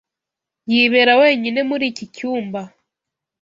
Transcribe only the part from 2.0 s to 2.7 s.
cyumba.